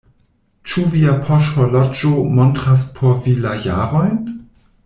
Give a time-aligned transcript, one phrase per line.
[0.71, 4.21] "Ĉu via poŝhorloĝo montras por vi la jarojn?"